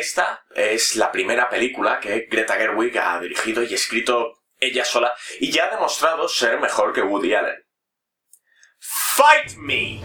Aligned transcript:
Esta 0.00 0.46
es 0.54 0.96
la 0.96 1.12
primera 1.12 1.50
película 1.50 2.00
que 2.00 2.20
Greta 2.20 2.54
Gerwig 2.54 2.98
ha 2.98 3.20
dirigido 3.20 3.62
y 3.62 3.74
escrito 3.74 4.38
ella 4.58 4.82
sola 4.82 5.12
y 5.38 5.52
ya 5.52 5.66
ha 5.66 5.74
demostrado 5.74 6.26
ser 6.26 6.58
mejor 6.58 6.94
que 6.94 7.02
Woody 7.02 7.34
Allen. 7.34 7.62
Fight 8.78 9.56
me! 9.58 10.00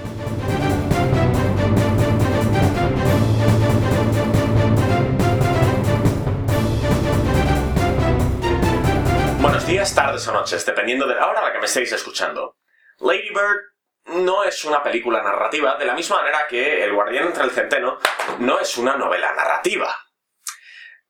Buenos 9.39 9.65
días, 9.65 9.95
tardes 9.95 10.27
o 10.27 10.33
noches, 10.33 10.65
dependiendo 10.65 11.07
de 11.07 11.15
la 11.15 11.29
hora 11.29 11.39
a 11.39 11.43
la 11.43 11.53
que 11.53 11.59
me 11.59 11.67
estéis 11.67 11.93
escuchando. 11.93 12.57
Lady 12.99 13.29
Bird 13.29 13.74
no 14.05 14.43
es 14.43 14.63
una 14.65 14.83
película 14.83 15.21
narrativa, 15.21 15.77
de 15.77 15.85
la 15.85 15.95
misma 15.95 16.17
manera 16.17 16.45
que 16.47 16.83
El 16.83 16.93
guardián 16.93 17.27
entre 17.27 17.43
el 17.43 17.51
centeno 17.51 17.99
no 18.39 18.59
es 18.59 18.77
una 18.77 18.95
novela 18.97 19.33
narrativa. 19.33 19.97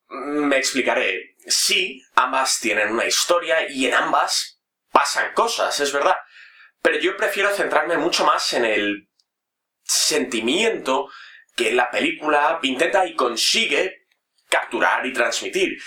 Me 0.08 0.58
explicaré. 0.58 1.36
Sí, 1.48 2.02
ambas 2.16 2.60
tienen 2.60 2.92
una 2.92 3.06
historia 3.06 3.70
y 3.70 3.88
en 3.88 3.94
ambas 3.94 4.62
pasan 4.92 5.34
cosas, 5.34 5.80
es 5.80 5.92
verdad. 5.92 6.16
Pero 6.82 7.00
yo 7.00 7.18
prefiero 7.18 7.50
centrarme 7.50 7.98
mucho 7.98 8.26
más 8.26 8.54
en 8.54 8.66
el 8.66 9.10
sentimiento 9.84 11.10
que 11.56 11.72
la 11.72 11.90
película 11.90 12.60
intenta 12.64 13.06
y 13.06 13.16
consigue 13.16 14.08
capturar 14.50 15.06
y 15.06 15.14
transmitir. 15.14 15.78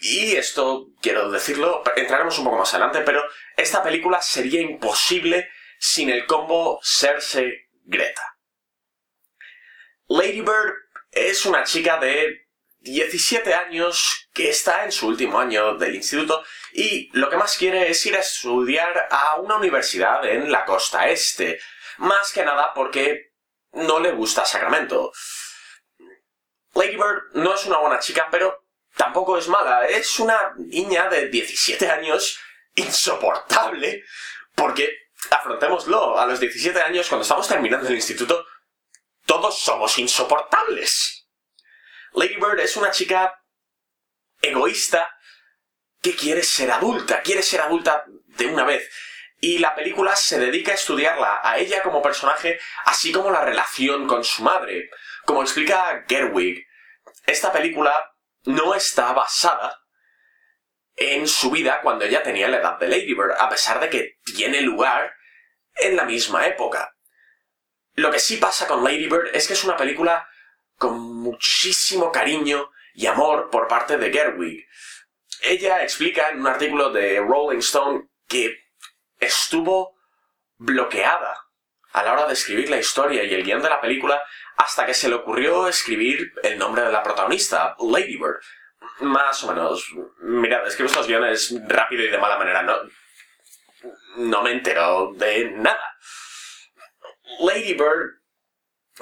Y 0.00 0.36
esto, 0.36 0.86
quiero 1.02 1.30
decirlo, 1.30 1.82
entraremos 1.96 2.38
un 2.38 2.44
poco 2.46 2.58
más 2.58 2.72
adelante, 2.72 3.02
pero 3.02 3.22
esta 3.56 3.82
película 3.82 4.22
sería 4.22 4.60
imposible 4.60 5.50
sin 5.80 6.10
el 6.10 6.26
combo 6.26 6.78
Cersei-Greta. 6.82 8.22
Lady 10.08 10.42
Bird 10.42 10.74
es 11.10 11.46
una 11.46 11.64
chica 11.64 11.98
de 11.98 12.46
17 12.80 13.54
años 13.54 14.28
que 14.32 14.50
está 14.50 14.84
en 14.84 14.92
su 14.92 15.08
último 15.08 15.40
año 15.40 15.74
del 15.76 15.94
instituto 15.94 16.44
y 16.72 17.08
lo 17.12 17.30
que 17.30 17.36
más 17.36 17.56
quiere 17.56 17.90
es 17.90 18.04
ir 18.04 18.14
a 18.14 18.20
estudiar 18.20 19.08
a 19.10 19.36
una 19.40 19.56
universidad 19.56 20.24
en 20.28 20.52
la 20.52 20.64
costa 20.64 21.08
este. 21.08 21.58
Más 21.98 22.32
que 22.32 22.44
nada 22.44 22.72
porque 22.74 23.32
no 23.72 24.00
le 24.00 24.12
gusta 24.12 24.44
Sacramento. 24.44 25.12
Lady 26.74 26.96
Bird 26.96 27.32
no 27.34 27.54
es 27.54 27.64
una 27.64 27.78
buena 27.78 27.98
chica, 27.98 28.28
pero 28.30 28.66
tampoco 28.96 29.38
es 29.38 29.48
mala. 29.48 29.86
Es 29.86 30.20
una 30.20 30.52
niña 30.56 31.08
de 31.08 31.28
17 31.28 31.90
años 31.90 32.38
insoportable. 32.74 34.04
Porque, 34.54 35.09
afrontémoslo, 35.30 36.18
a 36.18 36.26
los 36.26 36.40
17 36.40 36.80
años, 36.80 37.08
cuando 37.08 37.22
estamos 37.22 37.46
terminando 37.48 37.88
el 37.88 37.96
instituto, 37.96 38.46
todos 39.26 39.58
somos 39.58 39.98
insoportables. 39.98 41.28
Lady 42.12 42.36
Bird 42.36 42.60
es 42.60 42.76
una 42.76 42.90
chica 42.90 43.40
egoísta 44.40 45.14
que 46.02 46.16
quiere 46.16 46.42
ser 46.42 46.70
adulta, 46.70 47.22
quiere 47.22 47.42
ser 47.42 47.60
adulta 47.60 48.04
de 48.26 48.46
una 48.46 48.64
vez. 48.64 48.88
Y 49.38 49.58
la 49.58 49.74
película 49.74 50.16
se 50.16 50.38
dedica 50.38 50.72
a 50.72 50.74
estudiarla, 50.74 51.40
a 51.42 51.58
ella 51.58 51.82
como 51.82 52.02
personaje, 52.02 52.60
así 52.84 53.12
como 53.12 53.30
la 53.30 53.44
relación 53.44 54.06
con 54.06 54.24
su 54.24 54.42
madre. 54.42 54.90
Como 55.24 55.42
explica 55.42 56.04
Gerwig, 56.08 56.66
esta 57.26 57.52
película 57.52 57.94
no 58.44 58.74
está 58.74 59.12
basada 59.12 59.78
en 60.96 61.26
su 61.26 61.50
vida 61.50 61.80
cuando 61.82 62.04
ella 62.04 62.22
tenía 62.22 62.48
la 62.48 62.58
edad 62.58 62.78
de 62.78 62.88
Lady 62.88 63.14
Bird, 63.14 63.32
a 63.38 63.48
pesar 63.48 63.80
de 63.80 63.88
que 63.88 64.18
tiene 64.40 64.62
lugar 64.62 65.14
en 65.74 65.96
la 65.96 66.04
misma 66.06 66.46
época. 66.46 66.96
Lo 67.96 68.10
que 68.10 68.18
sí 68.18 68.38
pasa 68.38 68.66
con 68.66 68.82
Lady 68.82 69.06
Bird 69.06 69.28
es 69.34 69.46
que 69.46 69.52
es 69.52 69.64
una 69.64 69.76
película 69.76 70.26
con 70.78 70.98
muchísimo 70.98 72.10
cariño 72.10 72.70
y 72.94 73.04
amor 73.04 73.50
por 73.50 73.68
parte 73.68 73.98
de 73.98 74.10
Gerwig. 74.10 74.66
Ella 75.42 75.82
explica 75.82 76.30
en 76.30 76.40
un 76.40 76.46
artículo 76.46 76.90
de 76.90 77.20
Rolling 77.20 77.58
Stone 77.58 78.08
que 78.26 78.64
estuvo 79.18 79.98
bloqueada 80.56 81.36
a 81.92 82.02
la 82.02 82.14
hora 82.14 82.26
de 82.26 82.32
escribir 82.32 82.70
la 82.70 82.78
historia 82.78 83.24
y 83.24 83.34
el 83.34 83.44
guion 83.44 83.60
de 83.60 83.68
la 83.68 83.82
película 83.82 84.22
hasta 84.56 84.86
que 84.86 84.94
se 84.94 85.10
le 85.10 85.16
ocurrió 85.16 85.68
escribir 85.68 86.32
el 86.42 86.56
nombre 86.56 86.80
de 86.80 86.92
la 86.92 87.02
protagonista, 87.02 87.76
Lady 87.78 88.16
Bird. 88.16 88.40
Más 89.00 89.44
o 89.44 89.52
menos. 89.52 89.86
Mirad, 90.22 90.66
escribo 90.66 90.88
estos 90.88 91.06
guiones 91.06 91.54
rápido 91.68 92.02
y 92.04 92.08
de 92.08 92.16
mala 92.16 92.38
manera. 92.38 92.62
No, 92.62 92.74
no 94.16 94.42
me 94.42 94.52
entero 94.52 95.12
de 95.14 95.50
nada. 95.52 95.96
Lady 97.40 97.74
Bird, 97.74 98.20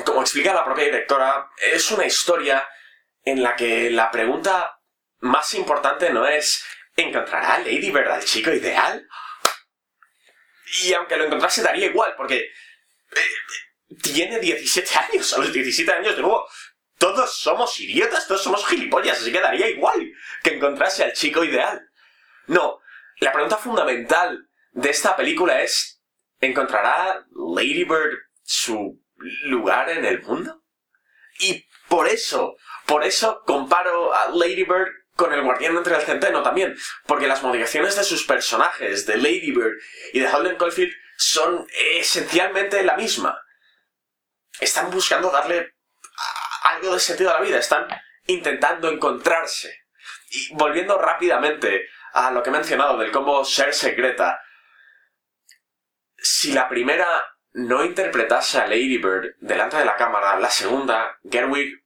como 0.04 0.20
explica 0.20 0.54
la 0.54 0.64
propia 0.64 0.84
directora, 0.84 1.50
es 1.56 1.90
una 1.90 2.06
historia 2.06 2.68
en 3.24 3.42
la 3.42 3.56
que 3.56 3.90
la 3.90 4.10
pregunta 4.10 4.78
más 5.20 5.54
importante 5.54 6.10
no 6.10 6.26
es 6.26 6.64
¿encontrará 6.96 7.58
Lady 7.58 7.90
Bird 7.90 8.08
al 8.08 8.24
chico 8.24 8.52
ideal? 8.52 9.06
Y 10.82 10.92
aunque 10.92 11.16
lo 11.16 11.24
encontrase 11.24 11.62
daría 11.62 11.86
igual, 11.86 12.14
porque 12.16 12.36
eh, 12.36 13.96
tiene 14.02 14.38
17 14.38 14.98
años. 14.98 15.32
A 15.32 15.38
los 15.38 15.52
17 15.52 15.90
años, 15.90 16.16
de 16.16 16.22
nuevo, 16.22 16.46
todos 16.98 17.38
somos 17.38 17.78
idiotas, 17.80 18.26
todos 18.26 18.42
somos 18.42 18.66
gilipollas, 18.66 19.20
así 19.20 19.32
que 19.32 19.40
daría 19.40 19.68
igual 19.68 20.12
que 20.42 20.54
encontrase 20.54 21.04
al 21.04 21.12
chico 21.12 21.42
ideal. 21.42 21.88
No, 22.48 22.80
la 23.20 23.32
pregunta 23.32 23.56
fundamental 23.56 24.47
de 24.78 24.90
esta 24.90 25.16
película 25.16 25.62
es, 25.62 26.00
¿encontrará 26.40 27.24
Lady 27.54 27.84
Bird 27.84 28.16
su 28.42 29.02
lugar 29.42 29.90
en 29.90 30.04
el 30.04 30.22
mundo? 30.22 30.62
Y 31.40 31.66
por 31.88 32.06
eso, 32.06 32.56
por 32.86 33.04
eso 33.04 33.42
comparo 33.44 34.14
a 34.14 34.30
Lady 34.30 34.64
Bird 34.64 34.88
con 35.16 35.32
el 35.32 35.42
guardián 35.42 35.76
entre 35.76 35.96
el 35.96 36.02
centeno 36.02 36.42
también, 36.42 36.76
porque 37.06 37.26
las 37.26 37.42
motivaciones 37.42 37.96
de 37.96 38.04
sus 38.04 38.24
personajes, 38.24 39.04
de 39.04 39.16
Lady 39.16 39.50
Bird 39.50 39.74
y 40.12 40.20
de 40.20 40.28
Holden 40.28 40.56
Caulfield, 40.56 40.92
son 41.16 41.66
esencialmente 41.96 42.84
la 42.84 42.96
misma. 42.96 43.36
Están 44.60 44.90
buscando 44.90 45.30
darle 45.30 45.74
algo 46.62 46.94
de 46.94 47.00
sentido 47.00 47.30
a 47.30 47.34
la 47.34 47.40
vida, 47.40 47.58
están 47.58 47.88
intentando 48.26 48.88
encontrarse. 48.88 49.76
Y 50.30 50.54
volviendo 50.54 50.98
rápidamente 50.98 51.88
a 52.12 52.30
lo 52.30 52.44
que 52.44 52.50
he 52.50 52.52
mencionado 52.52 52.96
del 52.96 53.10
combo 53.10 53.44
ser 53.44 53.74
secreta, 53.74 54.40
si 56.18 56.52
la 56.52 56.68
primera 56.68 57.06
no 57.52 57.84
interpretase 57.84 58.58
a 58.58 58.66
Lady 58.66 58.98
Bird 58.98 59.36
delante 59.40 59.76
de 59.76 59.84
la 59.84 59.96
cámara, 59.96 60.38
la 60.38 60.50
segunda, 60.50 61.18
Gerwig, 61.28 61.82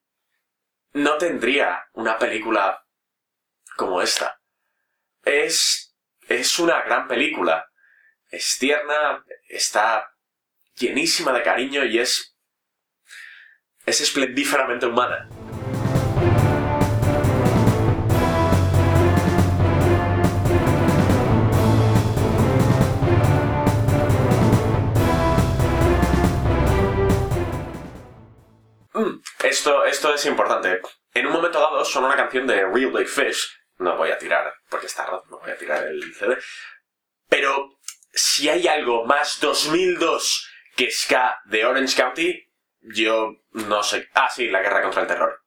no 0.95 1.17
tendría 1.17 1.87
una 1.93 2.19
película 2.19 2.85
como 3.77 4.03
esta. 4.03 4.41
Es, 5.23 5.95
es 6.29 6.59
una 6.59 6.83
gran 6.83 7.09
película. 7.09 7.71
Es 8.31 8.59
tierna, 8.59 9.25
está 9.49 10.11
llenísima 10.77 11.33
de 11.33 11.43
cariño 11.43 11.85
y 11.85 11.99
es, 11.99 12.37
es 13.87 14.01
esplendíferamente 14.01 14.87
humana. 14.87 15.29
Esto, 29.63 29.85
esto 29.85 30.13
es 30.13 30.27
importante. 30.27 30.81
En 31.15 31.27
un 31.27 31.35
momento 31.35 31.61
dado 31.61 31.85
son 31.85 32.03
una 32.03 32.17
canción 32.17 32.49
de 32.49 32.67
Real 32.67 32.91
Big 32.91 33.07
Fish. 33.07 33.49
No 33.79 33.97
voy 33.97 34.11
a 34.11 34.19
tirar, 34.19 34.53
porque 34.69 34.87
está 34.87 35.07
roto, 35.07 35.25
no 35.31 35.39
voy 35.39 35.53
a 35.53 35.57
tirar 35.57 35.87
el 35.87 36.13
CD. 36.15 36.37
Pero 37.29 37.79
si 38.13 38.49
hay 38.49 38.67
algo 38.67 39.05
más 39.05 39.39
2002 39.41 40.49
que 40.75 40.91
Ska 40.91 41.41
de 41.45 41.65
Orange 41.65 41.97
County, 41.97 42.45
yo 42.81 43.37
no 43.53 43.85
sé. 43.85 44.09
Ah, 44.15 44.29
sí, 44.29 44.49
la 44.49 44.63
guerra 44.63 44.83
contra 44.83 45.03
el 45.03 45.09
terror. 45.09 45.39